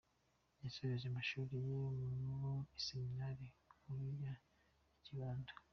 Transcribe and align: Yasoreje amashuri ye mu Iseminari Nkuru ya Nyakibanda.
Yasoreje 0.63 1.05
amashuri 1.09 1.55
ye 1.67 1.79
mu 2.25 2.51
Iseminari 2.79 3.47
Nkuru 3.77 4.05
ya 4.09 4.15
Nyakibanda. 4.21 5.51